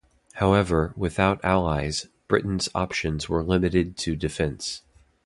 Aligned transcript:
However 0.33 0.93
without 0.97 1.45
allies, 1.45 2.07
Britain's 2.27 2.69
options 2.73 3.29
were 3.29 3.43
limited 3.43 3.97
to 3.97 4.15
defence. 4.15 4.81